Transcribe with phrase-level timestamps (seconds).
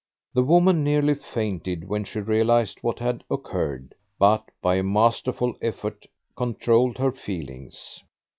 [0.33, 6.07] The woman nearly fainted when she realized what had occurred, but, by a masterful effort,
[6.35, 8.01] controlled her feelings.